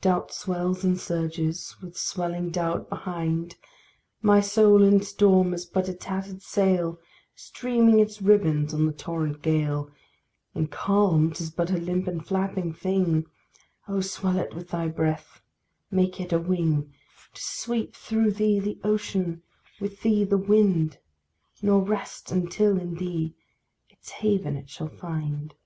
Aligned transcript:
Doubt 0.00 0.32
swells 0.32 0.84
and 0.84 0.96
surges, 0.96 1.74
with 1.82 1.96
swelling 1.98 2.50
doubt 2.52 2.88
behind! 2.88 3.56
My 4.22 4.40
soul 4.40 4.84
in 4.84 5.02
storm 5.02 5.52
is 5.52 5.66
but 5.66 5.88
a 5.88 5.92
tattered 5.92 6.40
sail, 6.40 7.00
Streaming 7.34 7.98
its 7.98 8.22
ribbons 8.22 8.72
on 8.72 8.86
the 8.86 8.92
torrent 8.92 9.42
gale; 9.42 9.90
In 10.54 10.68
calm, 10.68 11.32
'tis 11.32 11.50
but 11.50 11.72
a 11.72 11.78
limp 11.78 12.06
and 12.06 12.24
flapping 12.24 12.74
thing: 12.74 13.26
Oh! 13.88 13.98
swell 14.00 14.38
it 14.38 14.54
with 14.54 14.68
thy 14.68 14.86
breath; 14.86 15.40
make 15.90 16.20
it 16.20 16.32
a 16.32 16.38
wing, 16.38 16.94
To 17.34 17.42
sweep 17.42 17.96
through 17.96 18.34
thee 18.34 18.60
the 18.60 18.78
ocean, 18.84 19.42
with 19.80 20.02
thee 20.02 20.22
the 20.22 20.38
wind 20.38 20.98
Nor 21.60 21.82
rest 21.82 22.30
until 22.30 22.78
in 22.78 22.94
thee 22.94 23.34
its 23.90 24.10
haven 24.10 24.54
it 24.56 24.70
shall 24.70 24.86
find. 24.88 25.56